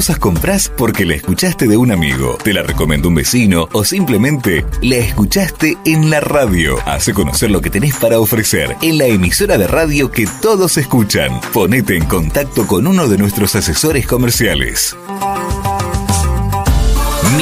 [0.00, 4.64] cosas compras porque la escuchaste de un amigo, te la recomendó un vecino o simplemente
[4.80, 6.78] la escuchaste en la radio?
[6.86, 11.38] Hace conocer lo que tenés para ofrecer en la emisora de radio que todos escuchan.
[11.52, 14.96] Ponete en contacto con uno de nuestros asesores comerciales.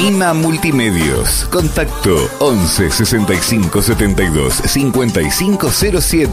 [0.01, 1.43] Mima Multimedios.
[1.51, 6.31] Contacto 11 65 72 5507.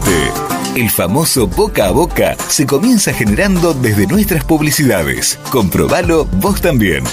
[0.77, 5.37] El famoso boca a boca se comienza generando desde nuestras publicidades.
[5.51, 7.03] Comprobalo vos también.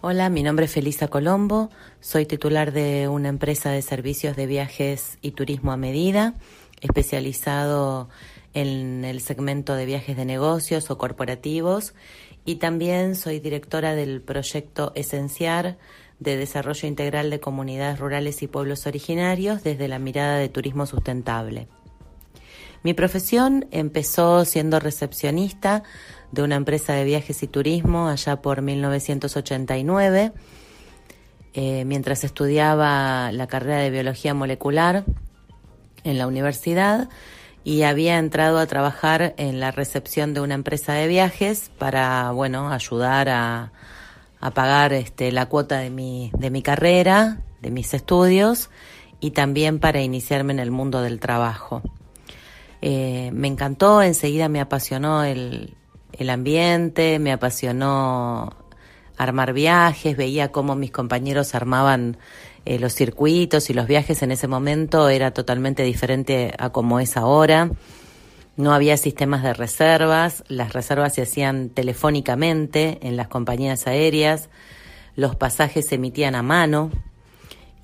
[0.00, 5.18] Hola, mi nombre es Felisa Colombo, soy titular de una empresa de servicios de viajes
[5.22, 6.34] y turismo a medida,
[6.80, 11.94] especializado en el segmento de viajes de negocios o corporativos
[12.46, 15.76] y también soy directora del proyecto Esenciar
[16.20, 21.68] de Desarrollo Integral de Comunidades Rurales y Pueblos Originarios desde la mirada de turismo sustentable.
[22.82, 25.82] Mi profesión empezó siendo recepcionista
[26.30, 30.32] de una empresa de viajes y turismo allá por 1989,
[31.54, 35.04] eh, mientras estudiaba la carrera de biología molecular
[36.04, 37.08] en la universidad
[37.66, 42.70] y había entrado a trabajar en la recepción de una empresa de viajes para, bueno,
[42.70, 43.72] ayudar a,
[44.54, 48.70] pagar este, la cuota de mi, de mi carrera, de mis estudios
[49.18, 51.82] y también para iniciarme en el mundo del trabajo.
[52.82, 55.74] Eh, me encantó, enseguida me apasionó el,
[56.12, 58.54] el ambiente, me apasionó
[59.18, 62.16] armar viajes, veía cómo mis compañeros armaban
[62.66, 67.16] eh, los circuitos y los viajes en ese momento era totalmente diferente a como es
[67.16, 67.70] ahora.
[68.56, 74.48] No había sistemas de reservas, las reservas se hacían telefónicamente en las compañías aéreas,
[75.14, 76.90] los pasajes se emitían a mano,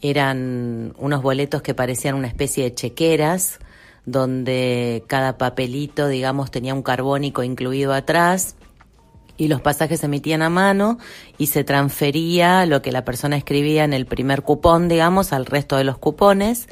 [0.01, 3.61] eran unos boletos que parecían una especie de chequeras,
[4.05, 8.57] donde cada papelito, digamos, tenía un carbónico incluido atrás
[9.43, 10.99] y los pasajes se emitían a mano
[11.37, 15.77] y se transfería lo que la persona escribía en el primer cupón, digamos, al resto
[15.77, 16.69] de los cupones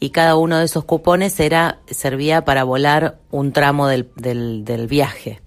[0.00, 4.88] y cada uno de esos cupones era servía para volar un tramo del, del, del
[4.88, 5.40] viaje.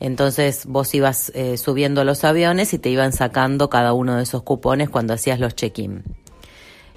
[0.00, 4.42] Entonces vos ibas eh, subiendo los aviones y te iban sacando cada uno de esos
[4.42, 6.02] cupones cuando hacías los check-in.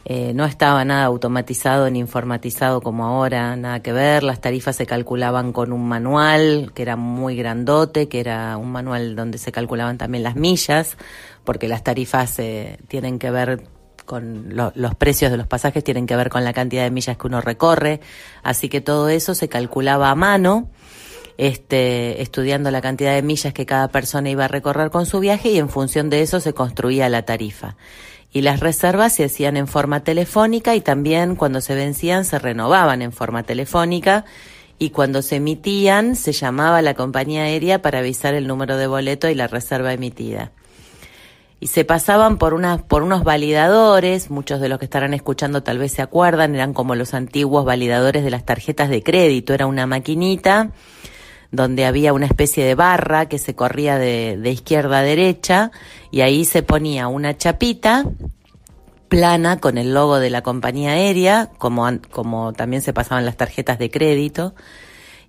[0.05, 4.23] Eh, no estaba nada automatizado ni informatizado como ahora, nada que ver.
[4.23, 9.15] Las tarifas se calculaban con un manual que era muy grandote, que era un manual
[9.17, 10.95] donde se calculaban también las millas,
[11.43, 13.63] porque las tarifas eh, tienen que ver
[14.05, 17.17] con lo- los precios de los pasajes, tienen que ver con la cantidad de millas
[17.17, 17.99] que uno recorre.
[18.43, 20.69] Así que todo eso se calculaba a mano
[21.37, 25.49] este, estudiando la cantidad de millas que cada persona iba a recorrer con su viaje
[25.51, 27.75] y en función de eso se construía la tarifa.
[28.31, 33.01] Y las reservas se hacían en forma telefónica y también cuando se vencían se renovaban
[33.01, 34.25] en forma telefónica
[34.79, 39.29] y cuando se emitían se llamaba la compañía aérea para avisar el número de boleto
[39.29, 40.51] y la reserva emitida.
[41.59, 45.79] Y se pasaban por unas por unos validadores, muchos de los que estarán escuchando tal
[45.79, 49.87] vez se acuerdan, eran como los antiguos validadores de las tarjetas de crédito, era una
[49.87, 50.69] maquinita
[51.51, 55.71] donde había una especie de barra que se corría de, de izquierda a derecha
[56.11, 58.05] y ahí se ponía una chapita
[59.07, 63.79] plana con el logo de la compañía aérea, como, como también se pasaban las tarjetas
[63.79, 64.53] de crédito,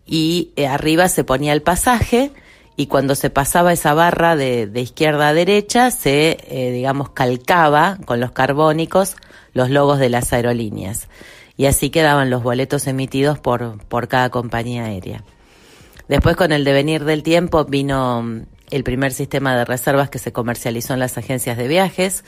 [0.07, 2.33] y eh, arriba se ponía el pasaje
[2.77, 8.21] y cuando se pasaba esa barra de, izquierda a derecha se, eh, digamos, calcaba con
[8.21, 9.17] los carbónicos
[9.53, 11.09] los logos de las aerolíneas
[11.57, 15.25] y así quedaban los boletos emitidos por, por cada compañía aérea.
[16.09, 20.95] Después con el devenir del tiempo vino el primer sistema de reservas que se comercializó
[20.95, 22.25] en las agencias de viajes,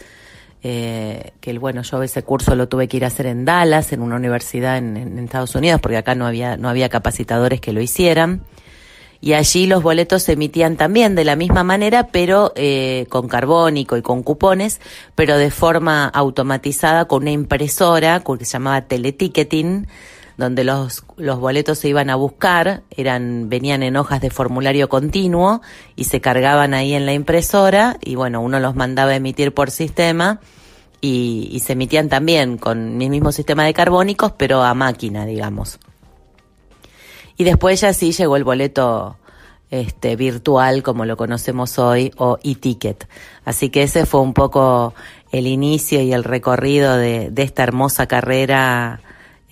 [0.62, 4.02] eh, que bueno, yo ese curso lo tuve que ir a hacer en Dallas, en
[4.02, 7.80] una universidad en, en Estados Unidos, porque acá no había, no había capacitadores que lo
[7.80, 8.42] hicieran.
[9.22, 13.98] Y allí los boletos se emitían también de la misma manera, pero eh, con carbónico
[13.98, 14.80] y con cupones,
[15.14, 19.88] pero de forma automatizada con una impresora que se llamaba teleticketing,
[20.40, 25.62] donde los, los boletos se iban a buscar, eran, venían en hojas de formulario continuo
[25.94, 29.70] y se cargaban ahí en la impresora y bueno, uno los mandaba a emitir por
[29.70, 30.40] sistema
[31.00, 35.78] y, y se emitían también con el mismo sistema de carbónicos, pero a máquina, digamos.
[37.36, 39.16] Y después ya sí llegó el boleto
[39.70, 43.08] este, virtual como lo conocemos hoy o e-ticket.
[43.44, 44.94] Así que ese fue un poco
[45.30, 49.00] el inicio y el recorrido de, esta hermosa carrera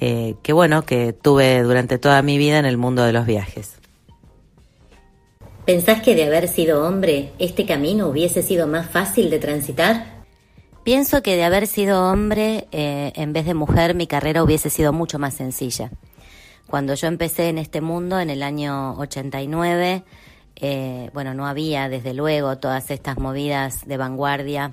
[0.01, 3.77] eh, que bueno, que tuve durante toda mi vida en el mundo de los viajes.
[5.65, 10.19] ¿Pensás que de haber sido hombre, este camino hubiese sido más fácil de transitar?
[10.83, 14.95] Pienso que de haber sido hombre, eh, en vez de mujer, mi carrera hubiese sido
[14.95, 15.91] mucho más sencilla.
[16.67, 20.05] Cuando yo empecé en este mundo, en el año 89,
[20.57, 24.73] eh, bueno, no había desde luego todas estas movidas de vanguardia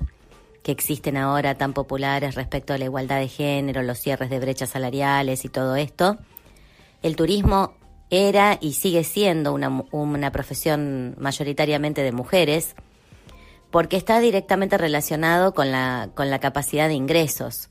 [0.65, 4.71] que existen ahora tan populares respecto a la igualdad de género, los cierres de brechas
[4.71, 6.17] salariales y todo esto.
[7.03, 7.75] El turismo
[8.09, 12.73] era y sigue siendo una, una profesión mayoritariamente de mujeres
[13.69, 17.69] porque está directamente relacionado con la, con la capacidad de ingresos.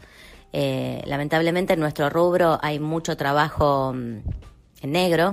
[0.53, 4.19] Eh, lamentablemente en nuestro rubro hay mucho trabajo mm,
[4.83, 5.33] en negro.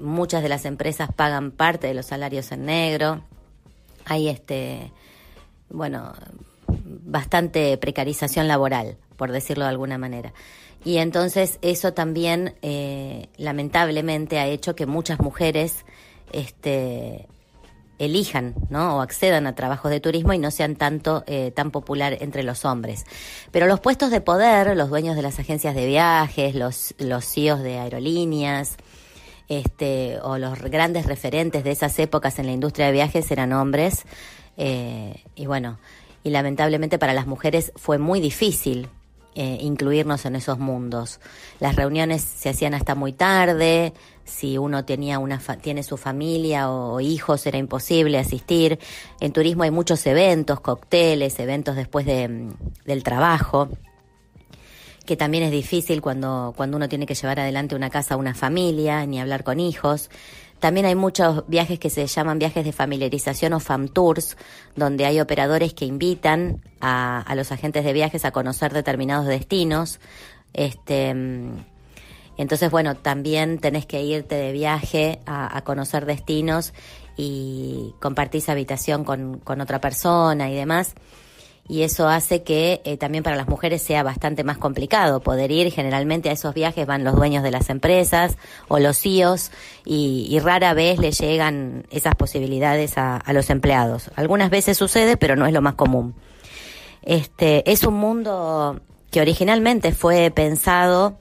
[0.00, 3.22] muchas de las empresas pagan parte de los salarios en negro.
[4.04, 4.90] Hay este,
[5.70, 6.12] bueno,
[6.66, 10.32] bastante precarización laboral, por decirlo de alguna manera.
[10.84, 15.84] Y entonces eso también, eh, lamentablemente, ha hecho que muchas mujeres
[16.32, 17.26] este,
[17.98, 18.96] elijan ¿no?
[18.96, 22.64] o accedan a trabajos de turismo y no sean tanto eh, tan popular entre los
[22.64, 23.04] hombres.
[23.50, 27.62] Pero los puestos de poder, los dueños de las agencias de viajes, los, los CEOs
[27.62, 28.76] de aerolíneas,
[29.50, 34.04] este, o los grandes referentes de esas épocas en la industria de viajes eran hombres.
[34.62, 35.78] Eh, y bueno,
[36.22, 38.90] y lamentablemente para las mujeres fue muy difícil
[39.34, 41.18] eh, incluirnos en esos mundos.
[41.60, 47.00] Las reuniones se hacían hasta muy tarde, si uno tenía una tiene su familia o
[47.00, 48.78] hijos era imposible asistir.
[49.18, 52.50] En turismo hay muchos eventos, cócteles, eventos después de, mm,
[52.84, 53.70] del trabajo
[55.06, 59.06] que también es difícil cuando, cuando uno tiene que llevar adelante una casa, una familia,
[59.06, 60.10] ni hablar con hijos.
[60.60, 64.36] También hay muchos viajes que se llaman viajes de familiarización o fam tours,
[64.76, 70.00] donde hay operadores que invitan a, a los agentes de viajes a conocer determinados destinos.
[70.52, 71.14] Este,
[72.40, 76.72] entonces, bueno, también tenés que irte de viaje a, conocer destinos
[77.14, 80.94] y compartís habitación con, otra persona y demás.
[81.70, 85.70] Y eso hace que eh, también para las mujeres sea bastante más complicado poder ir.
[85.70, 88.36] Generalmente a esos viajes van los dueños de las empresas
[88.66, 89.52] o los CEOs
[89.84, 94.10] y, rara vez le llegan esas posibilidades a, a los empleados.
[94.16, 96.16] Algunas veces sucede, pero no es lo más común.
[97.02, 98.80] Este, es un mundo
[99.12, 101.20] que originalmente fue pensado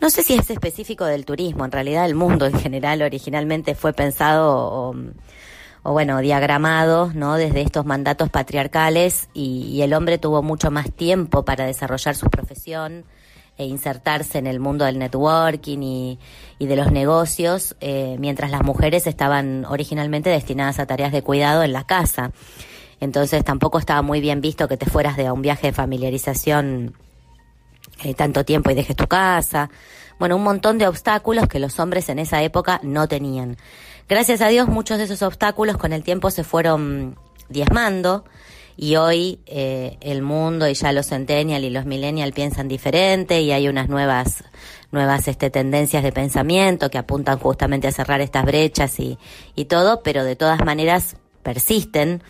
[0.00, 3.92] no sé si es específico del turismo, en realidad el mundo en general originalmente fue
[3.92, 4.94] pensado
[5.92, 7.36] bueno, diagramado, ¿no?
[7.36, 13.04] Desde estos mandatos patriarcales y, el hombre tuvo mucho más tiempo para desarrollar su profesión
[13.58, 16.18] e insertarse en el mundo del networking y,
[16.58, 21.72] de los negocios, eh, mientras las mujeres estaban originalmente destinadas a tareas de cuidado en
[21.72, 22.32] la casa.
[23.00, 26.94] Entonces tampoco estaba muy bien visto que te fueras de un viaje de familiarización
[28.02, 29.70] eh, tanto tiempo y dejes tu casa.
[30.18, 33.56] Bueno, un montón de obstáculos que los hombres en esa época no tenían.
[34.08, 38.24] Gracias a Dios muchos de esos obstáculos con el tiempo se fueron diezmando
[38.76, 43.50] y hoy eh, el mundo y ya los centennial y los millennial piensan diferente y
[43.50, 44.44] hay unas nuevas
[44.92, 49.18] nuevas este, tendencias de pensamiento que apuntan justamente a cerrar estas brechas y,
[49.56, 52.22] y todo, pero de todas maneras persisten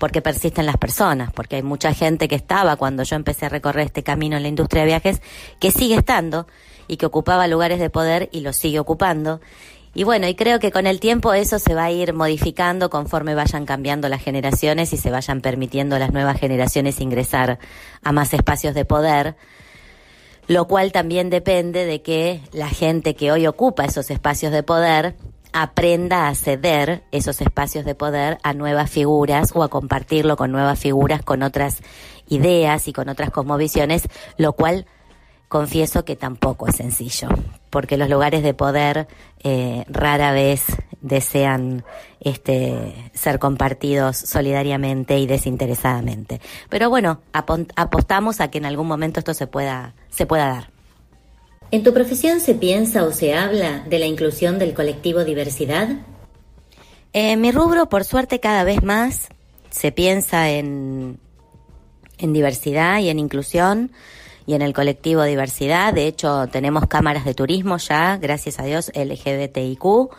[0.00, 3.86] porque persisten las personas, porque hay mucha gente que estaba cuando yo empecé a recorrer
[3.86, 5.22] este camino en la industria de viajes,
[5.60, 6.48] que sigue estando
[6.88, 9.40] y que ocupaba lugares de poder y los sigue ocupando.
[9.94, 13.34] Y bueno, y creo que con el tiempo eso se va a ir modificando conforme
[13.34, 17.58] vayan cambiando las generaciones y se vayan permitiendo a las nuevas generaciones ingresar
[18.02, 19.36] a más espacios de poder,
[20.48, 25.14] lo cual también depende de que la gente que hoy ocupa esos espacios de poder
[25.52, 30.78] aprenda a ceder esos espacios de poder a nuevas figuras o a compartirlo con nuevas
[30.78, 31.82] figuras, con otras
[32.28, 34.04] ideas y con otras cosmovisiones,
[34.38, 34.86] lo cual
[35.52, 37.28] confieso que tampoco es sencillo,
[37.68, 39.06] porque los lugares de poder
[39.44, 40.64] eh, rara vez
[41.02, 41.84] desean
[42.20, 46.40] este, ser compartidos solidariamente y desinteresadamente.
[46.70, 50.70] Pero bueno, apostamos a que en algún momento esto se pueda, se pueda dar.
[51.70, 55.90] ¿En tu profesión se piensa o se habla de la inclusión del colectivo diversidad?
[57.12, 59.28] En mi rubro, por suerte, cada vez más
[59.68, 61.18] se piensa en,
[62.16, 63.92] en diversidad y en inclusión
[64.46, 65.92] y en el colectivo diversidad.
[65.94, 70.10] De hecho, tenemos cámaras de turismo ya, gracias a Dios, LGBTIQ.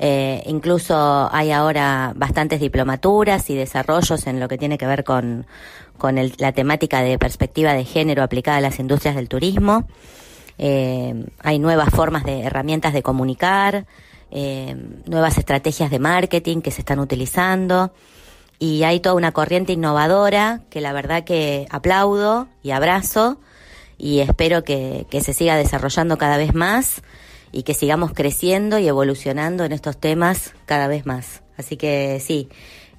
[0.00, 5.46] Eh, incluso hay ahora bastantes diplomaturas y desarrollos en lo que tiene que ver con,
[5.96, 9.88] con la temática de perspectiva de género aplicada a las industrias del turismo.
[10.58, 13.86] Eh, hay nuevas formas de herramientas de comunicar,
[14.30, 17.92] eh, nuevas estrategias de marketing que se están utilizando
[18.58, 23.38] y hay toda una corriente innovadora que la verdad que aplaudo y abrazo
[23.98, 27.02] y espero que, se siga desarrollando cada vez más
[27.50, 31.42] y que sigamos creciendo y evolucionando en estos temas cada vez más.
[31.56, 32.48] Así que sí,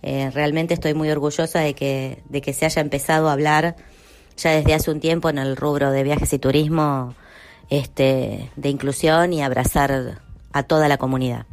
[0.04, 3.78] eh, realmente estoy muy orgullosa de que, de que se haya empezado a hablar
[4.38, 7.16] ya desde hace un tiempo en el rubro de viajes y turismo
[7.70, 10.20] este, de inclusión y abrazar
[10.52, 11.46] a toda la comunidad.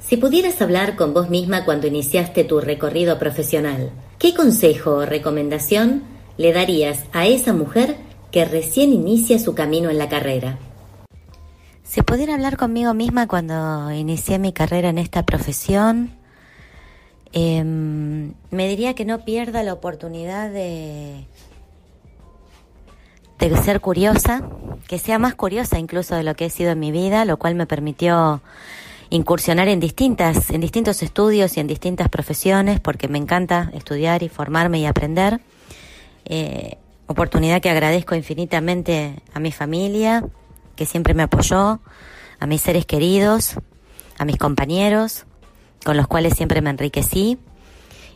[0.00, 6.02] Si pudieras hablar con vos misma cuando iniciaste tu recorrido profesional, ¿qué consejo o recomendación
[6.40, 7.96] le darías a esa mujer
[8.30, 10.58] que recién inicia su camino en la carrera?
[11.82, 16.12] Si pudiera hablar conmigo misma cuando inicié mi carrera en esta profesión,
[17.34, 21.26] em, me diría que no pierda la oportunidad de,
[23.38, 24.48] de ser curiosa,
[24.88, 27.54] que sea más curiosa incluso de lo que he sido en mi vida, lo cual
[27.54, 28.40] me permitió
[29.10, 34.30] incursionar en distintas, en distintos estudios y en distintas profesiones, porque me encanta estudiar y
[34.30, 35.42] formarme y aprender.
[36.32, 40.24] Eh, oportunidad que agradezco infinitamente a mi familia,
[40.76, 41.80] que siempre me apoyó,
[42.38, 43.56] a mis seres queridos,
[44.16, 45.26] a mis compañeros,
[45.84, 47.36] con los cuales siempre me enriquecí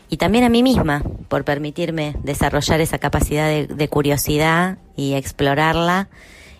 [0.08, 6.08] y también a mí misma por permitirme desarrollar esa capacidad de, curiosidad y explorarla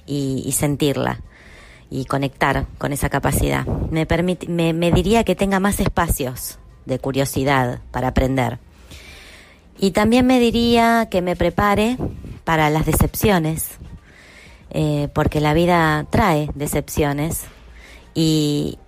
[0.07, 1.21] y, sentirla
[1.89, 3.65] y conectar con esa capacidad.
[3.91, 4.09] Me,
[4.49, 8.59] me, me diría que tenga más espacios de curiosidad para aprender.
[9.85, 11.99] Y también me diría que me prepare
[12.45, 13.73] para las decepciones,
[14.71, 17.43] eh, porque la vida trae decepciones
[18.14, 18.79] y,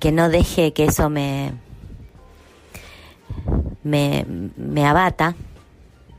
[0.00, 1.52] que no deje que eso me,
[3.82, 4.24] me,
[4.56, 5.36] me abata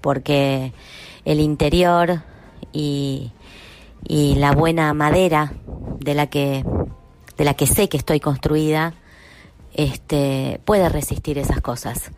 [0.02, 0.72] porque
[1.26, 2.22] el interior
[2.72, 3.32] y,
[4.08, 5.52] y, la buena madera
[6.00, 6.64] de la que
[7.38, 8.94] de la que sé que estoy construida
[9.74, 12.12] este puede resistir esas cosas.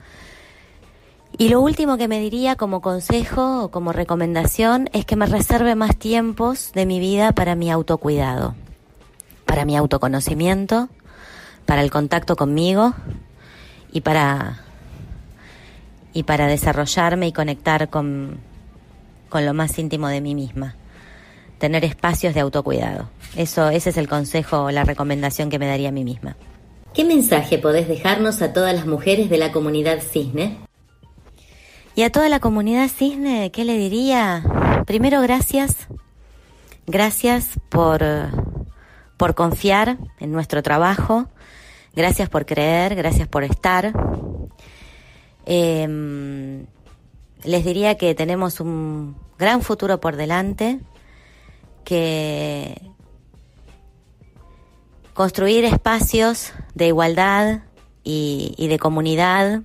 [1.40, 5.74] Y lo último que me diría como consejo o como recomendación es que me reserve
[5.74, 8.56] más tiempos de mi vida para mi autocuidado,
[9.46, 10.90] para mi autoconocimiento,
[11.66, 12.94] para el contacto conmigo
[13.94, 14.66] y para
[16.12, 18.40] y para desarrollarme y conectar con,
[19.30, 20.76] con lo más íntimo de mí misma.
[21.58, 23.10] Tener espacios de autocuidado.
[23.38, 26.36] Eso, ese es el consejo o la recomendación que me daría a mí misma.
[26.94, 30.68] ¿Qué mensaje podés dejarnos a todas las mujeres de la comunidad Cisne?
[32.00, 34.42] Y a toda la comunidad Cisne, ¿qué le diría?
[34.88, 35.76] Primero, gracias.
[36.88, 38.02] Gracias por,
[39.18, 41.28] por confiar en nuestro trabajo.
[41.94, 43.92] Gracias por creer, gracias por estar.
[45.46, 46.66] Eh,
[47.44, 50.80] les diría que tenemos un gran futuro por delante,
[51.84, 52.82] que
[55.14, 57.64] construir espacios de igualdad
[58.06, 59.64] y, de comunidad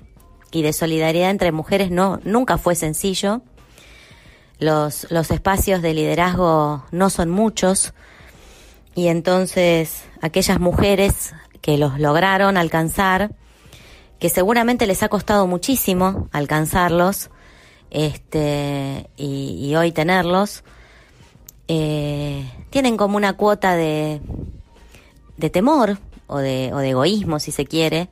[0.54, 3.42] y de solidaridad entre mujeres no nunca fue sencillo.
[4.60, 7.92] Los, los espacios de liderazgo no son muchos
[8.94, 13.32] y entonces aquellas mujeres que los lograron alcanzar
[14.20, 17.30] que seguramente les ha costado muchísimo alcanzarlos
[17.90, 20.64] este, y, hoy tenerlos,
[21.68, 24.20] eh, tienen como una cuota de,
[25.36, 28.08] de temor o de, o de egoísmo, si se quiere,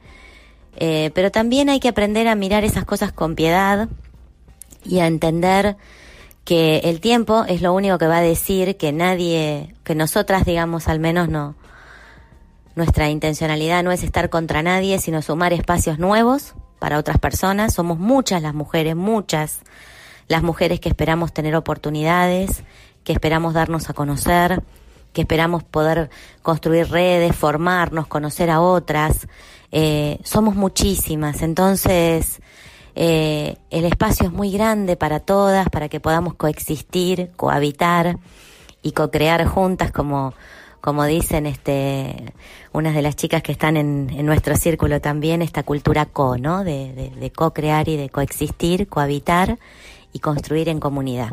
[0.77, 3.89] eh, pero también hay que aprender a mirar esas cosas con piedad
[4.85, 5.77] y a entender
[6.45, 10.89] que el tiempo es lo único que va a decir que nadie, que nosotras, digamos,
[10.89, 11.55] al menos no,
[12.75, 17.75] nuestra intencionalidad no es estar contra nadie, sino sumar espacios nuevos para otras personas.
[17.75, 19.61] Somos muchas las mujeres, muchas
[20.27, 22.65] las mujeres que esperamos tener oportunidades,
[23.05, 24.63] que esperamos darnos a conocer,
[25.13, 26.11] que esperamos poder
[26.43, 29.29] construir redes, formarnos, conocer a otras.
[29.73, 32.41] Eh, somos muchísimas, entonces
[32.95, 38.19] eh, el espacio es muy grande para todas, para que podamos coexistir, cohabitar
[38.83, 40.35] y co-crear juntas como,
[40.83, 42.35] como dicen este,
[42.73, 46.65] unas de las chicas que están en, nuestro círculo también, esta cultura co, ¿no?
[46.65, 49.59] De, de co-crear y de coexistir, cohabitar
[50.13, 51.33] y construir en comunidad.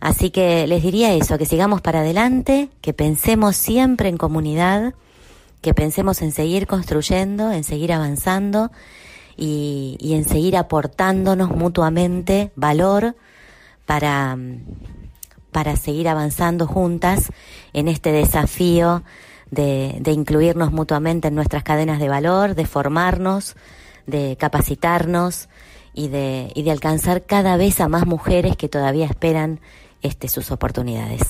[0.00, 4.94] Así que les diría eso, que sigamos para adelante, que pensemos siempre en comunidad,
[5.62, 8.70] que pensemos en seguir construyendo, en seguir avanzando
[9.36, 13.16] y, en seguir aportándonos mutuamente valor
[13.86, 14.36] para,
[15.50, 17.30] para seguir avanzando juntas
[17.72, 19.02] en este desafío
[19.50, 23.56] de, de incluirnos mutuamente en nuestras cadenas de valor, de formarnos,
[24.06, 25.48] de capacitarnos
[25.94, 29.60] y de, y de alcanzar cada vez a más mujeres que todavía esperan
[30.02, 31.22] este, sus oportunidades.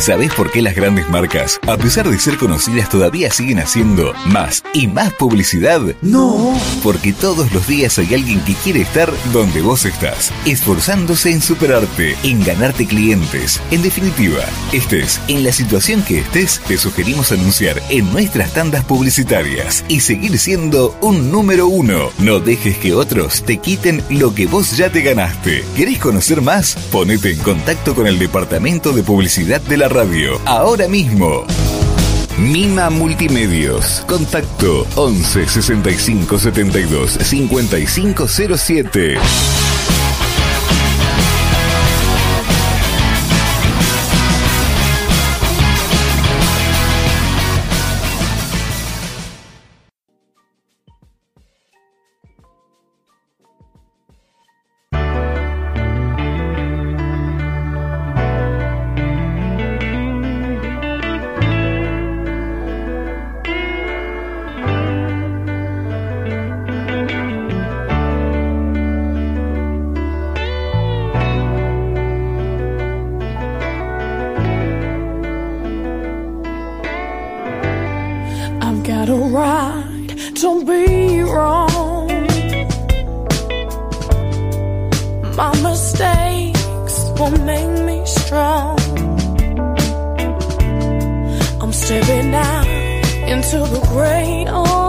[0.00, 4.64] ¿Sabés por qué las grandes marcas, a pesar de ser conocidas, todavía siguen haciendo más
[4.72, 5.82] y más publicidad?
[6.00, 6.58] No.
[6.82, 12.16] Porque todos los días hay alguien que quiere estar donde vos estás, esforzándose en superarte,
[12.22, 13.60] en ganarte clientes.
[13.70, 14.40] En definitiva,
[14.72, 20.38] estés en la situación que estés, te sugerimos anunciar en nuestras tandas publicitarias y seguir
[20.38, 22.08] siendo un número uno.
[22.18, 25.62] No dejes que otros te quiten lo que vos ya te ganaste.
[25.76, 26.74] ¿Querés conocer más?
[26.90, 31.44] Ponete en contacto con el Departamento de Publicidad de la radio, ahora mismo.
[32.38, 34.04] Mima Multimedios.
[34.06, 39.18] Contacto 11 65 72 5507.
[78.70, 82.06] I've got a right to be wrong.
[85.34, 88.78] My mistakes will make me strong.
[91.60, 92.68] I'm stepping out
[93.32, 94.66] into the great unknown.
[94.68, 94.79] Oh,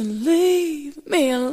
[0.00, 1.45] and leave me alone.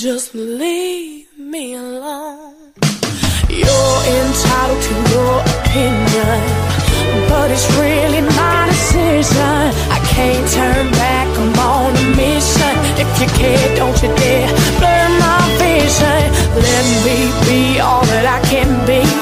[0.00, 2.54] just leave me alone.
[3.50, 6.40] You're entitled to your opinion,
[7.28, 9.60] but it's really my decision.
[9.92, 12.76] I can't turn back, I'm on a mission.
[12.96, 14.48] If you care, don't you dare
[14.80, 16.20] blur my vision.
[16.56, 19.19] Let me be all that I can be.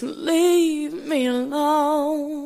[0.00, 2.37] Just leave me alone.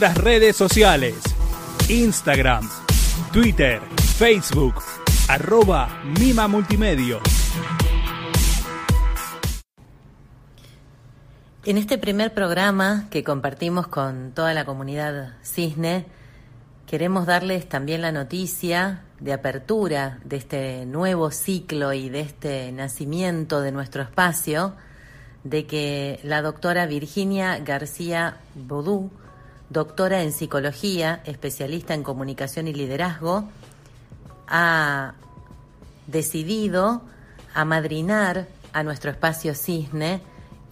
[0.00, 1.14] Nuestras redes sociales.
[1.90, 2.66] Instagram,
[3.34, 3.82] Twitter,
[4.16, 4.76] Facebook,
[5.28, 7.20] arroba Mima Multimedios.
[11.66, 16.06] En este primer programa que compartimos con toda la comunidad Cisne,
[16.86, 23.60] queremos darles también la noticia de apertura de este nuevo ciclo y de este nacimiento
[23.60, 24.72] de nuestro espacio,
[25.44, 29.10] de que la doctora Virginia García Bodú,
[29.70, 33.48] doctora en psicología, especialista en comunicación y liderazgo,
[34.48, 35.14] ha
[36.08, 37.02] decidido
[37.54, 40.20] amadrinar a nuestro espacio Cisne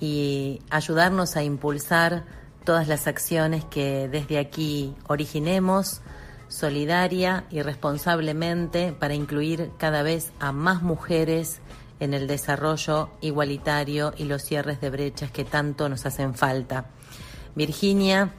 [0.01, 2.25] y ayudarnos a impulsar
[2.65, 6.01] todas las acciones que desde aquí originemos
[6.49, 11.61] solidaria y responsablemente para incluir cada vez a más mujeres
[12.01, 16.87] en el desarrollo igualitario y los cierres de brechas que tanto nos hacen falta.
[17.55, 18.33] Virginia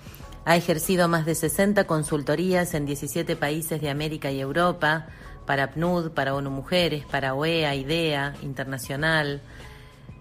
[0.46, 5.08] ha ejercido más de 60 consultorías en 17 países de América y Europa,
[5.46, 9.42] para PNUD, para ONU Mujeres, para OEA, IDEA, Internacional,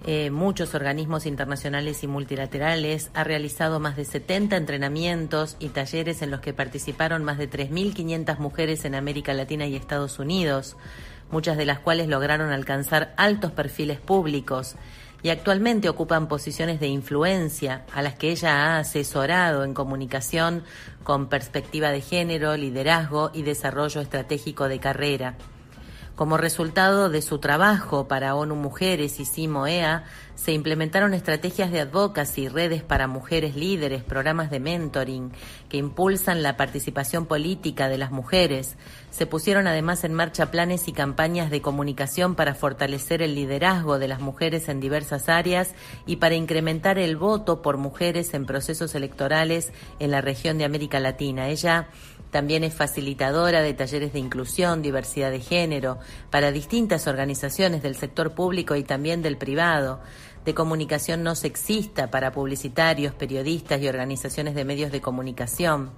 [0.07, 6.31] eh, muchos organismos internacionales y multilaterales, ha realizado más de 70 entrenamientos y talleres en
[6.31, 10.76] los que participaron más de 3.500 mujeres en América Latina y Estados Unidos,
[11.31, 14.76] muchas de las cuales lograron alcanzar altos perfiles públicos
[15.22, 20.62] y actualmente ocupan posiciones de influencia a las que ella ha asesorado en comunicación
[21.02, 25.35] con perspectiva de género, liderazgo y desarrollo estratégico de carrera.
[26.18, 30.02] Como resultado de su trabajo para ONU Mujeres y CIMOEA,
[30.35, 35.31] se implementaron estrategias de advocacy, redes para mujeres líderes, programas de mentoring
[35.68, 38.74] que impulsan la participación política de las mujeres.
[39.12, 44.09] Se pusieron además en marcha planes y campañas de comunicación para fortalecer el liderazgo de
[44.09, 45.72] las mujeres en diversas áreas
[46.04, 50.98] y para incrementar el voto por mujeres en procesos electorales en la región de América
[50.98, 51.46] Latina.
[51.46, 51.90] Ella
[52.30, 55.98] también es facilitadora de talleres de inclusión, diversidad de género,
[56.30, 60.00] para distintas organizaciones del sector público y también del privado,
[60.44, 65.90] de comunicación no sexista para publicitarios, periodistas y organizaciones de medios de comunicación.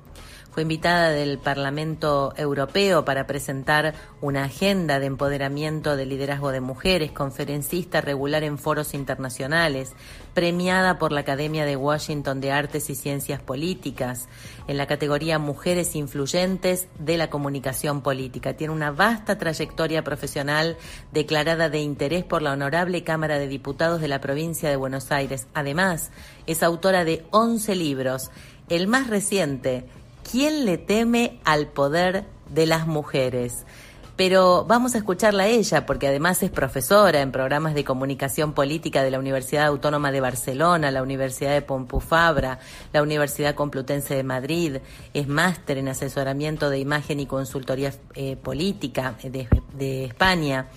[0.50, 7.12] Fue invitada del Parlamento Europeo para presentar una agenda de empoderamiento de liderazgo de mujeres,
[7.12, 9.92] conferencista regular en foros internacionales,
[10.34, 14.28] premiada por la Academia de Washington de Artes y Ciencias Políticas
[14.66, 18.54] en la categoría Mujeres Influyentes de la Comunicación Política.
[18.54, 20.76] Tiene una vasta trayectoria profesional
[21.12, 25.46] declarada de interés por la Honorable Cámara de Diputados de la provincia de Buenos Aires.
[25.54, 26.10] Además,
[26.48, 28.32] es autora de 11 libros.
[28.68, 29.88] El más reciente,
[30.30, 33.66] ¿Quién le teme al poder de las mujeres?
[34.14, 39.02] Pero vamos a escucharla a ella, porque además es profesora en programas de comunicación política
[39.02, 42.60] de la Universidad Autónoma de Barcelona, la Universidad de Pompeu Fabra,
[42.92, 44.76] la Universidad Complutense de Madrid,
[45.14, 50.68] es máster en asesoramiento de imagen y consultoría eh, política de, de España.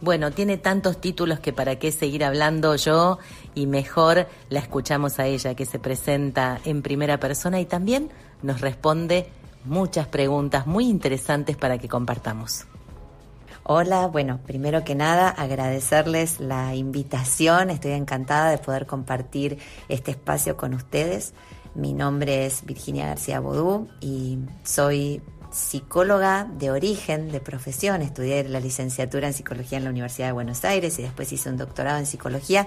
[0.00, 3.18] Bueno, tiene tantos títulos que para qué seguir hablando yo
[3.54, 8.10] y mejor la escuchamos a ella que se presenta en primera persona y también
[8.42, 9.28] nos responde
[9.64, 12.66] muchas preguntas muy interesantes para que compartamos.
[13.66, 20.56] Hola, bueno, primero que nada agradecerles la invitación, estoy encantada de poder compartir este espacio
[20.58, 21.32] con ustedes.
[21.74, 25.22] Mi nombre es Virginia García Bodú y soy
[25.54, 28.02] psicóloga de origen, de profesión.
[28.02, 31.56] Estudié la licenciatura en psicología en la Universidad de Buenos Aires y después hice un
[31.56, 32.66] doctorado en psicología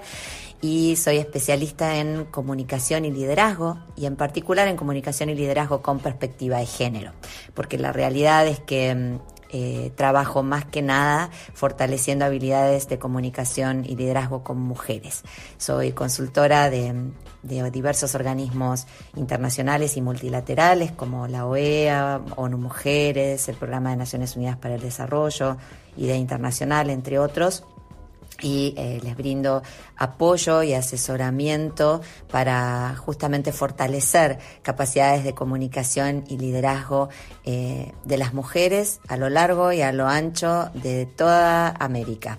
[0.62, 5.98] y soy especialista en comunicación y liderazgo y en particular en comunicación y liderazgo con
[5.98, 7.12] perspectiva de género,
[7.54, 9.18] porque la realidad es que
[9.50, 15.22] eh, trabajo más que nada fortaleciendo habilidades de comunicación y liderazgo con mujeres.
[15.58, 16.94] Soy consultora de
[17.42, 24.36] de diversos organismos internacionales y multilaterales como la OEA, ONU Mujeres, el Programa de Naciones
[24.36, 25.56] Unidas para el Desarrollo,
[25.96, 27.64] IDEA Internacional, entre otros
[28.40, 29.62] y eh, les brindo
[29.96, 37.08] apoyo y asesoramiento para justamente fortalecer capacidades de comunicación y liderazgo
[37.44, 42.38] eh, de las mujeres a lo largo y a lo ancho de toda América.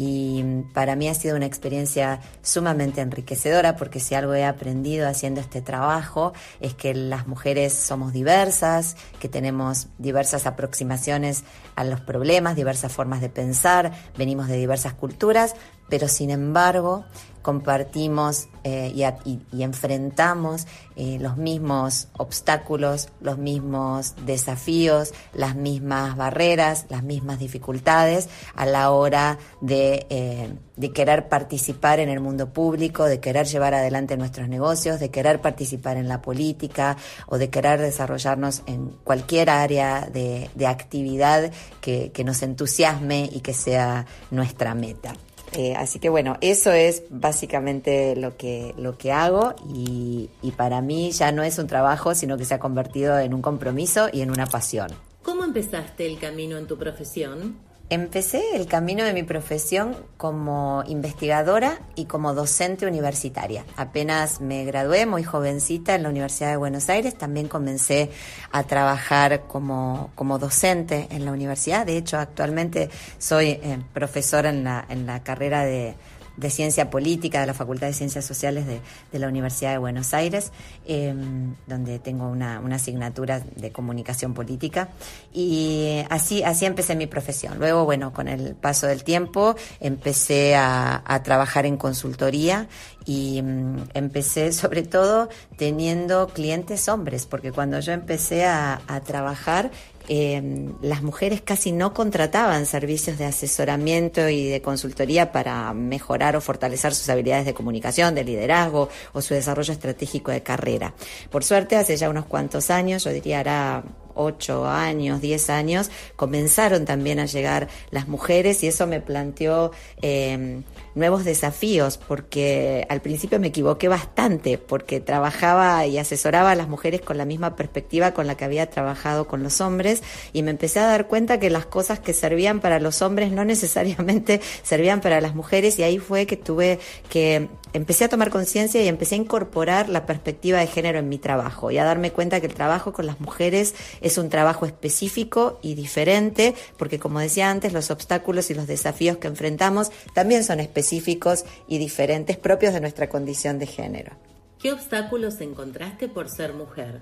[0.00, 5.40] Y para mí ha sido una experiencia sumamente enriquecedora porque si algo he aprendido haciendo
[5.40, 11.42] este trabajo es que las mujeres somos diversas, que tenemos diversas aproximaciones
[11.74, 15.56] a los problemas, diversas formas de pensar, venimos de diversas culturas,
[15.88, 17.04] pero sin embargo
[17.48, 18.92] compartimos eh,
[19.24, 28.28] y, enfrentamos eh, los mismos obstáculos, los mismos desafíos, las mismas barreras, las mismas dificultades
[28.54, 33.72] a la hora de, eh, de querer participar en el mundo público, de querer llevar
[33.72, 36.98] adelante nuestros negocios, de querer participar en la política
[37.28, 44.04] o de querer desarrollarnos en cualquier área de, actividad que nos entusiasme y que sea
[44.30, 45.14] nuestra meta.
[45.52, 50.80] Eh, así que bueno, eso es básicamente lo que, lo que hago y, y para
[50.80, 54.20] mí ya no es un trabajo, sino que se ha convertido en un compromiso y
[54.20, 54.88] en una pasión.
[55.22, 57.67] ¿Cómo empezaste el camino en tu profesión?
[57.90, 63.64] Empecé el camino de mi profesión como investigadora y como docente universitaria.
[63.76, 68.10] Apenas me gradué muy jovencita en la Universidad de Buenos Aires, también comencé
[68.52, 71.86] a trabajar como, como docente en la universidad.
[71.86, 75.94] De hecho, actualmente soy eh, profesora en la, en la carrera de
[76.38, 80.52] de Ciencia Política de la Facultad de Ciencias Sociales de, la Universidad de Buenos Aires,
[80.86, 84.90] em, donde tengo una, asignatura de comunicación política.
[85.32, 87.58] Y así, así empecé mi profesión.
[87.58, 92.68] Luego, bueno, con el paso del tiempo empecé a, trabajar en consultoría
[93.08, 99.70] y em, empecé sobre todo teniendo clientes hombres, porque cuando yo empecé a, trabajar
[100.08, 106.40] eh, las mujeres casi no contrataban servicios de asesoramiento y de consultoría para mejorar o
[106.40, 110.94] fortalecer sus habilidades de comunicación, de liderazgo o su desarrollo estratégico de carrera.
[111.30, 116.84] Por suerte, hace ya unos cuantos años, yo diría hará ocho años, diez años, comenzaron
[116.84, 119.70] también a llegar las mujeres y eso me planteó
[120.02, 120.62] eh,
[120.98, 127.00] nuevos desafíos, porque al principio me equivoqué bastante, porque trabajaba y asesoraba a las mujeres
[127.00, 130.80] con la misma perspectiva con la que había trabajado con los hombres y me empecé
[130.80, 135.20] a dar cuenta que las cosas que servían para los hombres no necesariamente servían para
[135.20, 139.18] las mujeres y ahí fue que tuve que empecé a tomar conciencia y empecé a
[139.18, 142.92] incorporar la perspectiva de género en mi trabajo y a darme cuenta que el trabajo
[142.92, 148.50] con las mujeres es un trabajo específico y diferente, porque como decía antes, los obstáculos
[148.50, 153.66] y los desafíos que enfrentamos también son específicos y diferentes propios de nuestra condición de
[153.66, 154.16] género.
[154.58, 157.00] ¿Qué obstáculos encontraste por ser mujer?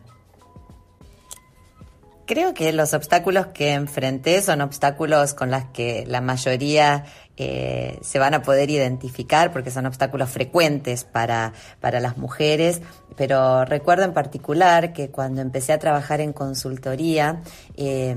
[2.27, 7.05] Creo que los obstáculos que enfrenté son obstáculos con los que la mayoría
[7.37, 12.83] eh, se van a poder identificar porque son obstáculos frecuentes para, para las mujeres,
[13.17, 17.43] pero recuerdo en particular que cuando empecé a trabajar en consultoría,
[17.77, 18.17] eh,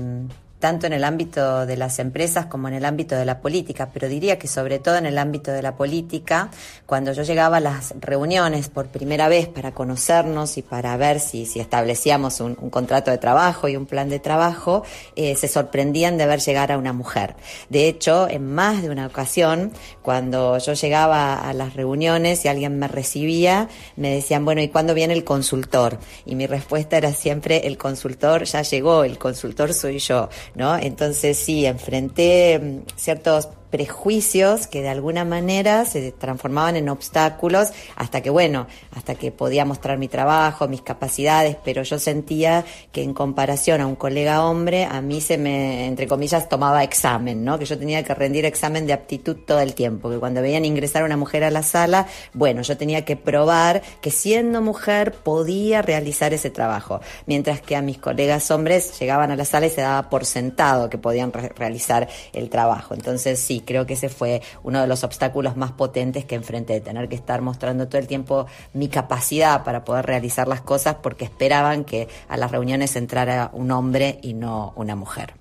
[0.60, 4.08] tanto en el ámbito de las empresas como en el ámbito de la política, pero
[4.08, 6.50] diría que sobre todo en el ámbito de la política,
[6.86, 11.46] cuando yo llegaba a las reuniones por primera vez para conocernos y para ver si,
[11.46, 14.84] si establecíamos un, contrato de trabajo y un plan de trabajo,
[15.16, 17.36] eh, se sorprendían de ver llegar a una mujer.
[17.70, 22.78] De hecho, en más de una ocasión, cuando yo llegaba a las reuniones y alguien
[22.78, 25.98] me recibía, me decían, bueno, ¿y cuándo viene el consultor?
[26.26, 30.28] Y mi respuesta era siempre, el consultor ya llegó, el consultor soy yo.
[30.54, 30.76] ¿No?
[30.76, 38.20] Entonces sí, enfrenté mm, ciertos prejuicios que de alguna manera se transformaban en obstáculos hasta
[38.20, 43.14] que, bueno, hasta que podía mostrar mi trabajo, mis capacidades, pero yo sentía que en
[43.14, 47.58] comparación a un colega hombre, a mí se me, entre comillas, tomaba examen, ¿no?
[47.58, 51.04] Que yo tenía que rendir examen de aptitud todo el tiempo, que cuando veían ingresar
[51.04, 56.34] una mujer a la sala, bueno, yo tenía que probar que siendo mujer podía realizar
[56.34, 60.10] ese trabajo, mientras que a mis colegas hombres llegaban a la sala y se daba
[60.10, 62.94] por sentado que podían realizar el trabajo.
[62.94, 66.80] Entonces, sí, creo que ese fue uno de los obstáculos más potentes que enfrenté, de
[66.80, 71.24] tener que estar mostrando todo el tiempo mi capacidad para poder realizar las cosas porque
[71.24, 75.34] esperaban que a las reuniones entrara un hombre y no una mujer.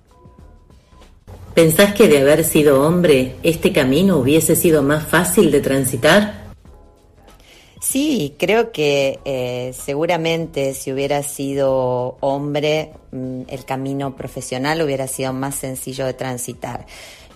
[1.54, 6.50] ¿Pensás que de haber sido hombre, este camino hubiese sido más fácil de transitar?
[7.82, 15.56] Sí, creo que eh, seguramente si hubiera sido hombre, el camino profesional hubiera sido más
[15.56, 16.86] sencillo de transitar.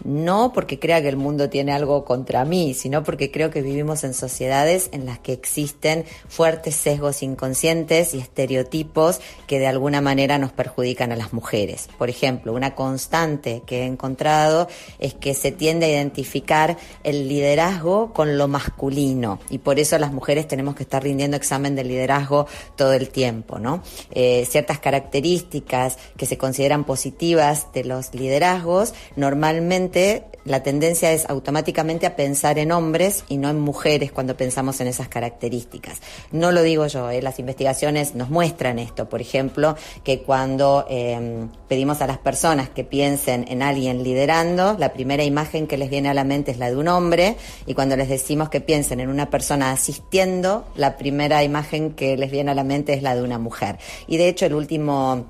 [0.03, 4.03] no porque crea que el mundo tiene algo contra mí, sino porque creo que vivimos
[4.03, 10.37] en sociedades en las que existen fuertes sesgos inconscientes y estereotipos que de alguna manera
[10.39, 11.87] nos perjudican a las mujeres.
[11.97, 14.67] Por ejemplo, una constante que he encontrado
[14.99, 20.11] es que se tiende a identificar el liderazgo con lo masculino y por eso las
[20.11, 23.83] mujeres tenemos que estar rindiendo examen de liderazgo todo el tiempo, ¿no?
[24.11, 32.05] Eh, ciertas características que se consideran positivas de los liderazgos normalmente la tendencia es automáticamente
[32.05, 36.01] a pensar en hombres y no en mujeres cuando pensamos en esas características.
[36.31, 37.21] No lo digo yo, ¿eh?
[37.21, 39.07] las investigaciones nos muestran esto.
[39.07, 44.91] Por ejemplo, que cuando em, pedimos a las personas que piensen en alguien liderando, la
[44.91, 47.95] primera imagen que les viene a la mente es la de un hombre y cuando
[47.95, 52.55] les decimos que piensen en una persona asistiendo, la primera imagen que les viene a
[52.55, 53.77] la mente es la de una mujer.
[54.07, 55.29] Y de hecho el último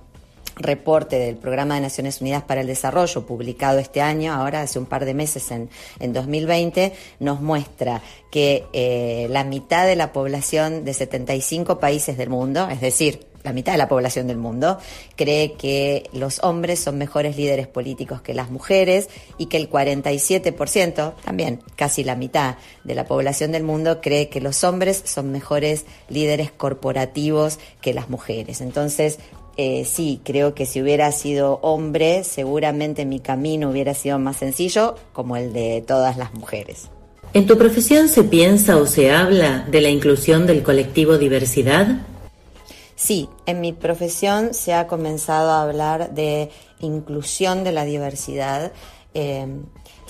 [0.55, 4.85] reporte del Programa de Naciones Unidas para el Desarrollo, publicado este año, ahora hace un
[4.85, 10.85] par de meses en, en 2020, nos muestra que eh, la mitad de la población
[10.85, 14.77] de 75 países del mundo, es decir, la mitad de la población del mundo,
[15.15, 21.13] cree que los hombres son mejores líderes políticos que las mujeres y que el 47%,
[21.23, 25.86] también casi la mitad de la población del mundo, cree que los hombres son mejores
[26.10, 28.62] líderes corporativos que las mujeres.
[28.62, 29.19] Entonces,
[29.58, 34.95] eh, sí, creo que si hubiera sido hombre, seguramente mi camino hubiera sido más sencillo,
[35.12, 36.89] como el de todas las mujeres.
[37.34, 41.97] ¿En tu profesión se piensa o se habla de la inclusión del colectivo diversidad?
[42.95, 48.71] Sí, en mi profesión se ha comenzado a hablar de inclusión de la diversidad.
[49.13, 49.47] Eh,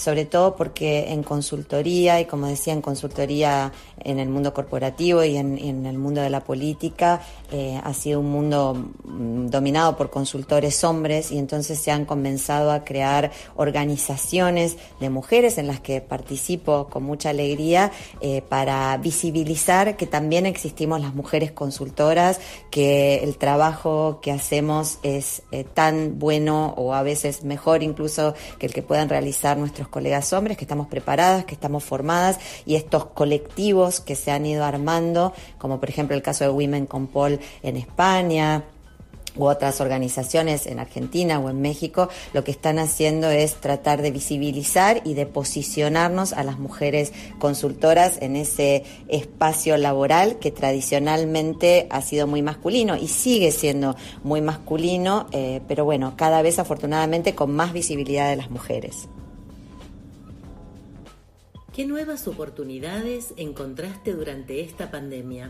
[0.04, 3.72] sobre todo porque en consultoría, y como decía, en consultoría
[4.04, 8.30] en el mundo corporativo y en, el mundo de la política, eh, ha sido un
[8.30, 8.74] mundo
[9.06, 15.58] mm, dominado por consultores hombres y entonces se han comenzado a crear organizaciones de mujeres
[15.58, 21.54] en las que participo con mucha alegría eh, para visibilizar que también existimos las mujeres
[21.54, 28.34] consultoras, que el trabajo que hacemos es eh, tan bueno o a veces mejor incluso
[28.60, 32.74] que el que puedan realizar nuestros colegas hombres, que estamos preparadas, que estamos formadas y
[32.74, 37.06] estos colectivos que se han ido armando, como por ejemplo el caso de Women con
[37.06, 38.64] Paul en España,
[39.36, 44.12] u otras organizaciones en Argentina o en México, lo que están haciendo es tratar de
[44.12, 52.02] visibilizar y de posicionarnos a las mujeres consultoras en ese espacio laboral que tradicionalmente ha
[52.02, 57.56] sido muy masculino y sigue siendo muy masculino, eh, pero bueno, cada vez afortunadamente con
[57.56, 59.08] más visibilidad de las mujeres.
[61.74, 65.50] ¿Qué nuevas oportunidades encontraste durante esta pandemia?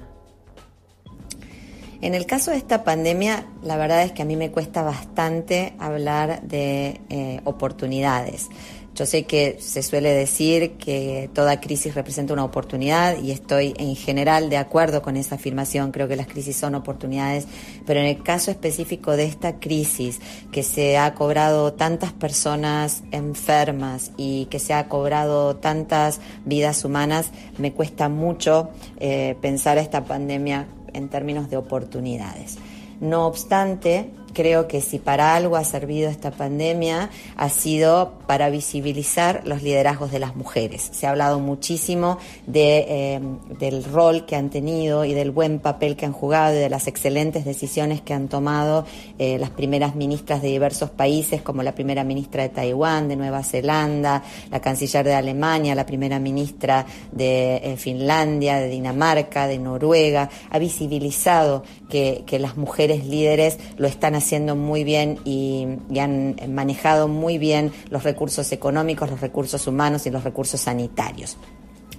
[1.99, 5.73] En el caso de esta pandemia, la verdad es que a mí me cuesta bastante
[5.79, 8.47] hablar de eh, oportunidades.
[8.95, 13.95] Yo sé que se suele decir que toda crisis representa una oportunidad y estoy en
[13.95, 15.91] general de acuerdo con esa afirmación.
[15.91, 17.47] Creo que las crisis son oportunidades,
[17.87, 20.19] pero en el caso específico de esta crisis
[20.51, 27.31] que se ha cobrado tantas personas enfermas y que se ha cobrado tantas vidas humanas,
[27.57, 28.69] me cuesta mucho
[28.99, 32.57] eh, pensar esta pandemia en términos de oportunidades.
[33.01, 39.41] No obstante, creo que si para algo ha servido esta pandemia, ha sido para visibilizar
[39.45, 40.89] los liderazgos de las mujeres.
[40.91, 42.17] Se ha hablado muchísimo
[42.53, 43.19] eh,
[43.59, 46.87] del rol que han tenido y del buen papel que han jugado y de las
[46.87, 48.85] excelentes decisiones que han tomado
[49.19, 53.43] eh, las primeras ministras de diversos países, como la primera ministra de Taiwán, de Nueva
[53.43, 60.29] Zelanda, la canciller de Alemania, la primera ministra de eh, Finlandia, de Dinamarca, de Noruega.
[60.49, 65.67] Ha visibilizado que las mujeres líderes lo están haciendo haciendo muy bien y,
[65.99, 71.37] han manejado muy bien los recursos económicos, los recursos humanos y los recursos sanitarios.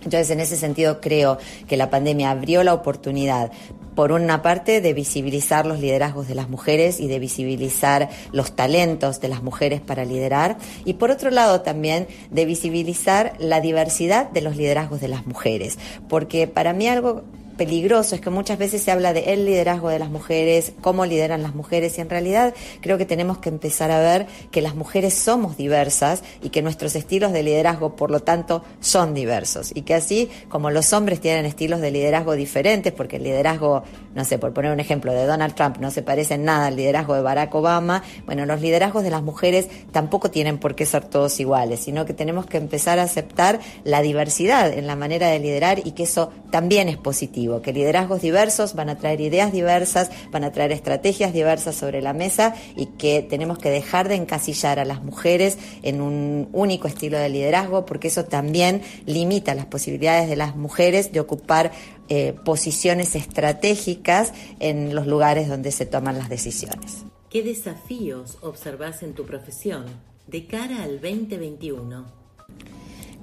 [0.04, 3.50] Entonces, en ese sentido, creo que la pandemia abrió la oportunidad,
[3.94, 9.20] por una parte, de visibilizar los liderazgos de las mujeres y de visibilizar los talentos
[9.20, 14.42] de las mujeres para liderar, y por otro lado también de visibilizar la diversidad de
[14.42, 17.22] los liderazgos de las mujeres, porque para mí algo
[17.56, 18.14] peligroso.
[18.14, 21.54] Es que muchas veces se habla de el liderazgo de las mujeres, cómo lideran las
[21.54, 25.56] mujeres y en realidad creo que tenemos que empezar a ver que las mujeres somos
[25.56, 29.70] diversas y que nuestros estilos de liderazgo por lo tanto son diversos.
[29.74, 33.84] Y que así como los hombres tienen estilos de liderazgo diferentes porque el liderazgo,
[34.14, 36.76] no sé, por poner un ejemplo de Donald Trump no se parece en nada al
[36.76, 41.04] liderazgo de Barack Obama, bueno, los liderazgos de las mujeres tampoco tienen por qué ser
[41.04, 45.38] todos iguales, sino que tenemos que empezar a aceptar la diversidad en la manera de
[45.38, 50.10] liderar y que eso también es positivo que liderazgos diversos van a traer ideas diversas,
[50.30, 54.78] van a traer estrategias diversas sobre la mesa y que tenemos que dejar de encasillar
[54.78, 60.28] a las mujeres en un único estilo de liderazgo porque eso también limita las posibilidades
[60.28, 61.72] de las mujeres de ocupar
[62.08, 67.04] eh, posiciones estratégicas en los lugares donde se toman las decisiones.
[67.30, 69.86] ¿Qué desafíos observas en tu profesión
[70.26, 72.24] de cara al 2021?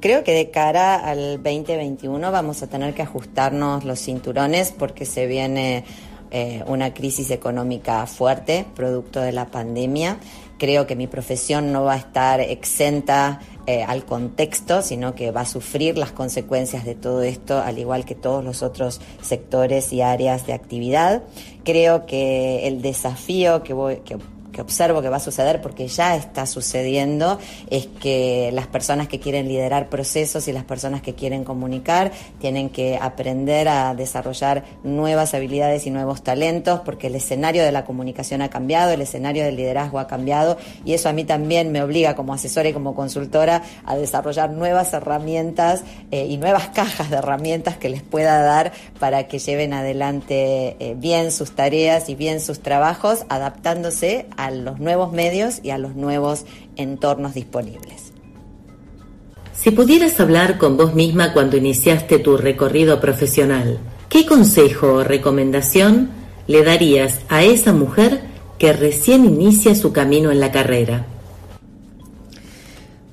[0.02, 5.28] Creo que de cara al 2021 vamos a tener que ajustarnos los cinturones porque se
[5.28, 5.84] viene
[6.32, 10.18] eh, una crisis económica fuerte, producto de la pandemia.
[10.58, 15.42] Creo que mi profesión no va a estar exenta eh, al contexto, sino que va
[15.42, 20.02] a sufrir las consecuencias de todo esto, al igual que todos los otros sectores y
[20.02, 21.22] áreas de actividad.
[21.64, 24.18] Creo que el desafío que, voy, que
[24.52, 27.40] que observo que va a suceder porque ya está sucediendo
[27.70, 32.70] es que las personas que quieren liderar procesos y las personas que quieren comunicar tienen
[32.70, 38.42] que aprender a desarrollar nuevas habilidades y nuevos talentos porque el escenario de la comunicación
[38.42, 42.16] ha cambiado, el escenario del liderazgo ha cambiado y eso a mí también me obliga
[42.16, 47.78] como asesora y como consultora a desarrollar nuevas herramientas eh, y nuevas cajas de herramientas
[47.78, 52.62] que les pueda dar para que lleven adelante eh, bien sus tareas y bien sus
[52.62, 58.14] trabajos adaptándose a los nuevos medios y a los nuevos entornos disponibles.
[59.54, 63.78] Si pudieras hablar con vos misma cuando iniciaste tu recorrido profesional,
[64.10, 66.10] ¿qué consejo o recomendación
[66.48, 68.22] le darías a esa mujer
[68.58, 71.06] que recién inicia su camino en la carrera?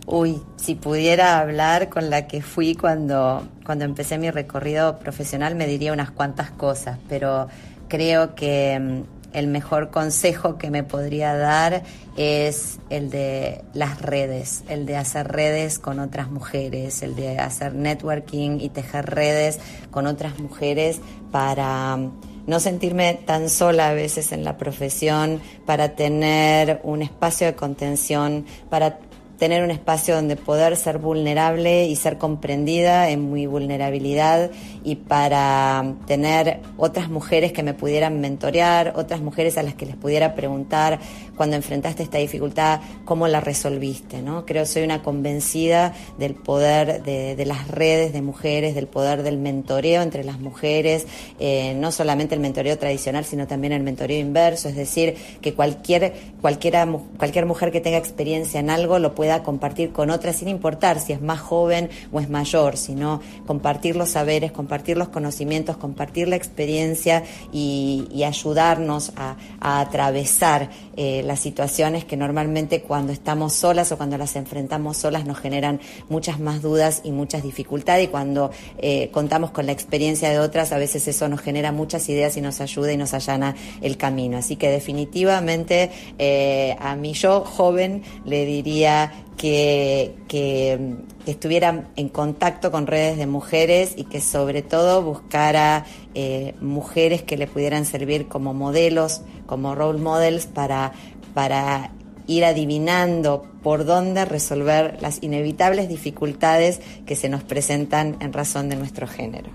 [0.07, 5.67] Uy, si pudiera hablar con la que fui cuando, cuando empecé mi recorrido profesional me
[5.67, 7.49] diría unas cuantas cosas, pero
[7.89, 11.83] creo que mm, el mejor consejo que me podría dar
[12.17, 17.75] es el de las redes, el de hacer redes con otras mujeres, el de hacer
[17.75, 19.61] networking y tejer redes
[19.91, 21.01] con otras mujeres
[21.31, 22.13] para um,
[22.47, 28.47] no sentirme tan sola a veces en la profesión, para tener un espacio de contención,
[28.71, 28.99] para
[29.39, 34.51] tener un espacio donde poder ser vulnerable y ser comprendida en mi vulnerabilidad
[34.85, 39.97] y para tener otras mujeres que me pudieran mentorear, otras mujeres a las que les
[39.97, 40.99] pudiera preguntar
[41.39, 44.45] cuando enfrentaste esta dificultad, cómo la resolviste, ¿no?
[44.45, 50.03] Creo soy una convencida del poder de, las redes de mujeres, del poder del mentoreo
[50.03, 51.07] entre las mujeres,
[51.39, 56.13] eh, no solamente el mentoreo tradicional, sino también el mentoreo inverso, es decir, que cualquier,
[56.43, 56.87] cualquiera,
[57.17, 61.13] cualquier mujer que tenga experiencia en algo lo puede compartir con otras sin importar si
[61.13, 66.37] es más joven o es mayor, sino compartir los saberes, compartir los conocimientos, compartir la
[66.37, 67.23] experiencia
[67.53, 74.35] y, ayudarnos a, atravesar eh, las situaciones que normalmente cuando estamos solas o cuando las
[74.35, 79.67] enfrentamos solas nos generan muchas más dudas y muchas dificultades y cuando eh, contamos con
[79.67, 82.97] la experiencia de otras a veces eso nos genera muchas ideas y nos ayuda y
[82.97, 84.39] nos allana el camino.
[84.39, 92.71] Así que definitivamente eh, a mí yo joven le diría que, que, estuviera en contacto
[92.71, 98.29] con redes de mujeres y que sobre todo buscara eh, mujeres que le pudieran servir
[98.29, 100.93] como modelos, como role models para,
[101.39, 101.93] para
[102.27, 108.75] ir adivinando por dónde resolver las inevitables dificultades que se nos presentan en razón de
[108.75, 109.49] nuestro género.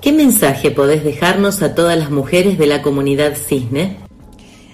[0.00, 3.98] ¿Qué mensaje podés dejarnos a todas las mujeres de la comunidad Cisne?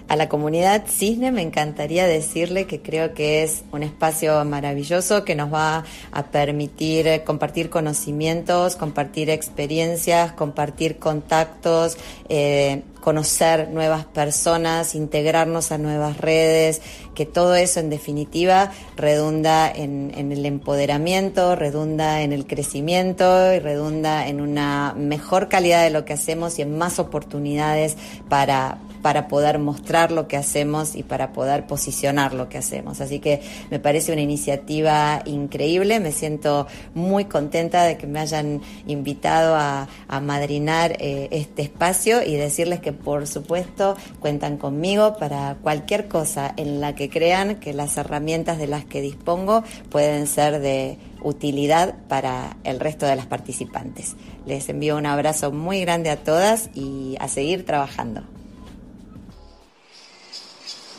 [0.09, 5.34] A la comunidad Cisne me encantaría decirle que creo que es un espacio maravilloso que
[5.34, 11.98] nos va a permitir compartir conocimientos, compartir experiencias, compartir contactos,
[12.30, 16.80] eh, conocer nuevas personas, integrarnos a nuevas redes,
[17.14, 24.26] que todo eso en definitiva redunda en, el empoderamiento, redunda en el crecimiento y redunda
[24.26, 27.96] en una mejor calidad de lo que hacemos y en más oportunidades
[28.28, 33.01] para, para poder mostrar lo que hacemos y para poder posicionar lo que hacemos.
[33.01, 33.40] Así que
[33.70, 39.88] me parece una iniciativa increíble, me siento muy contenta de que me hayan invitado a,
[40.22, 46.80] madrinar eh, este espacio y decirles que por supuesto cuentan conmigo para cualquier cosa en
[46.80, 52.57] la que crean que las herramientas de las que dispongo pueden ser de utilidad para
[52.64, 54.16] el resto de las participantes.
[54.46, 58.38] Les envío un abrazo muy grande a todas y a seguir trabajando.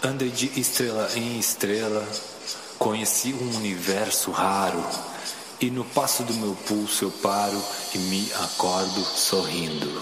[0.02, 2.08] Andei de estrela em estrela,
[2.78, 4.82] conheci um universo raro.
[5.60, 7.62] E no passo do meu pulso eu paro
[7.94, 10.02] e me acordo sorrindo.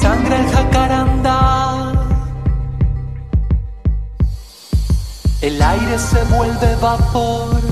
[0.00, 1.60] Sangra el jacarandá
[5.42, 7.69] El aire se vuelve vapor.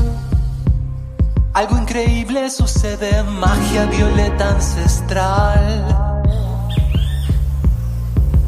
[1.58, 5.86] Algo increíble sucede, magia violeta ancestral.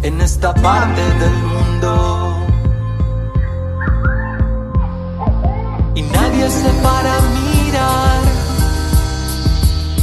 [0.02, 2.36] En esta parte del mundo.
[5.96, 8.22] Y nadie se para a mirar.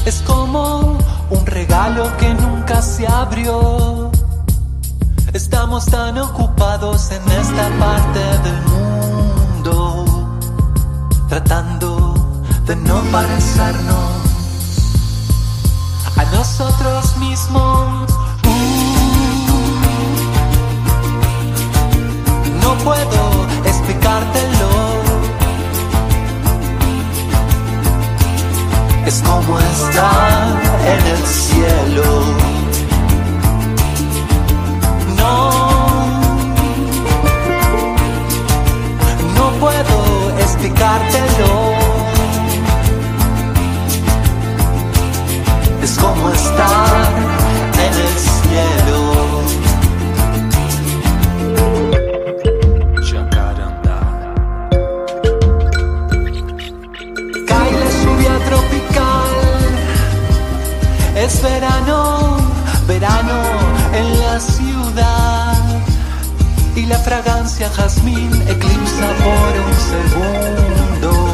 [0.05, 0.97] Es como
[1.29, 4.11] un regalo que nunca se abrió.
[5.31, 10.05] Estamos tan ocupados en esta parte del mundo,
[11.29, 11.96] tratando
[12.67, 14.27] de no parecernos
[16.17, 18.11] a nosotros mismos.
[22.61, 24.69] No puedo explicártelo.
[29.05, 30.61] Es como estar
[30.91, 32.03] en el cielo.
[35.15, 35.51] No,
[39.61, 41.86] puedo explicártelo.
[45.99, 47.09] Como estar
[47.85, 48.97] en el cielo.
[53.09, 53.99] Jacarandá.
[57.47, 59.31] Cae la lluvia tropical.
[61.15, 62.37] Es verano,
[62.87, 63.39] verano
[63.93, 65.57] en la ciudad
[66.75, 71.26] y la fragancia jazmín eclipsa por un segundo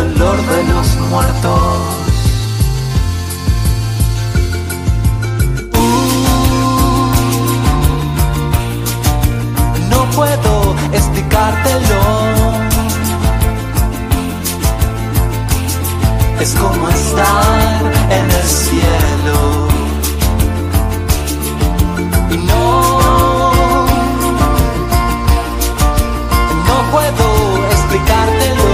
[0.00, 1.62] el olor de los muertos.
[5.74, 6.28] Uh,
[9.90, 12.00] no puedo explicártelo.
[16.40, 19.68] Es como estar en el cielo.
[22.30, 23.50] Y no,
[26.68, 27.26] no puedo
[27.72, 28.67] explicártelo.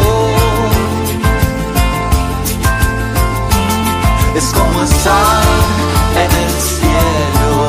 [4.36, 5.44] Es como estar
[6.16, 7.68] en el cielo.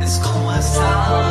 [0.00, 1.22] Es como estar.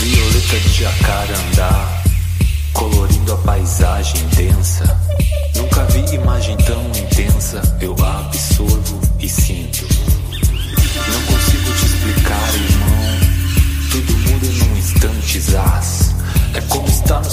[0.00, 1.88] Violeta de jacarandá,
[2.72, 4.84] colorindo a paisagem densa.
[5.56, 8.09] Nunca vi imagem tão intensa, eu absorvo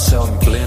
[0.08, 0.66] estar no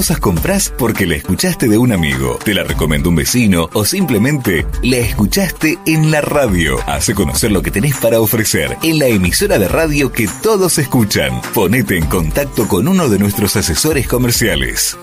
[0.00, 4.64] cosas compras porque la escuchaste de un amigo, te la recomendó un vecino o simplemente
[4.82, 6.78] la escuchaste en la radio?
[6.86, 11.42] Hace conocer lo que tenés para ofrecer en la emisora de radio que todos escuchan.
[11.52, 14.96] Ponete en contacto con uno de nuestros asesores comerciales.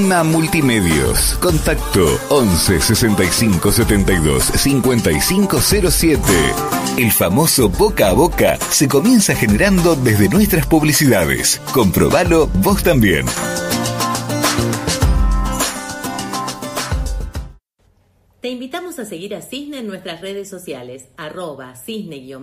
[0.00, 1.36] Mima Multimedios.
[1.40, 6.22] Contacto 11 65 72 5507.
[6.96, 11.60] El famoso boca a boca se comienza generando desde nuestras publicidades.
[11.74, 13.26] Comprobalo vos también.
[18.40, 22.38] Te invitamos a seguir a Cisne en nuestras redes sociales, arroba cisne-arg.